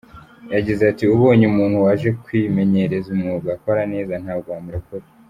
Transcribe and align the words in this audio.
Yagize 0.53 0.81
ati 0.91 1.03
“Ubonye 1.15 1.45
umuntu 1.51 1.77
waje 1.85 2.09
kwimenyereza 2.23 3.07
umwuga 3.15 3.47
akora 3.57 3.81
neza, 3.93 4.13
ntabwo 4.23 4.47
wamurekura. 4.55 5.05